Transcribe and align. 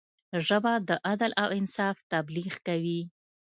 ژبه 0.47 0.73
د 0.87 0.89
عدل 1.09 1.31
او 1.41 1.49
انصاف 1.59 1.97
تبلیغ 2.13 2.53
کوي 2.67 3.01